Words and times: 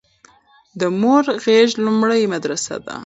د 0.79 0.81
مور 0.99 1.23
غيږ 1.43 1.69
لومړنۍ 1.85 2.23
مدرسه 2.33 2.75
ده 2.85 2.95